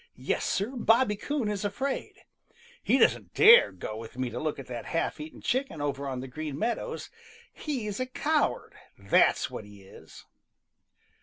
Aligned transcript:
Yes, 0.17 0.43
Sir, 0.45 0.71
Bobby 0.75 1.15
Coon 1.15 1.47
is 1.47 1.63
afraid! 1.63 2.15
He 2.81 2.97
doesn't 2.97 3.35
dare 3.35 3.71
go 3.71 3.95
with 3.97 4.17
me 4.17 4.31
to 4.31 4.39
look 4.39 4.57
at 4.57 4.65
that 4.65 4.87
half 4.87 5.19
eaten 5.19 5.41
chicken 5.41 5.79
over 5.79 6.07
on 6.07 6.21
the 6.21 6.27
Green 6.27 6.57
Meadows. 6.57 7.11
He's 7.53 7.99
a 7.99 8.07
coward, 8.07 8.73
that's 8.97 9.51
what 9.51 9.63
he 9.63 9.83
is!" 9.83 10.25